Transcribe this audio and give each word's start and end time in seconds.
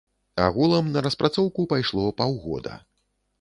Агулам 0.45 0.87
на 0.95 1.03
распрацоўку 1.07 1.67
пайшло 1.75 2.07
паўгода. 2.23 2.73